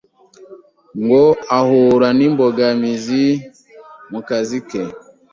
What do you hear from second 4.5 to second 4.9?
ke